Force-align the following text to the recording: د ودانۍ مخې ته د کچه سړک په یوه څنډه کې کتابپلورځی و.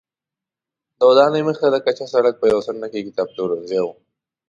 د 0.99 1.01
ودانۍ 1.09 1.41
مخې 1.47 1.59
ته 1.63 1.67
د 1.71 1.77
کچه 1.85 2.05
سړک 2.13 2.33
په 2.39 2.45
یوه 2.51 2.61
څنډه 2.67 2.87
کې 2.91 3.05
کتابپلورځی 3.07 3.79
و. 3.83 3.87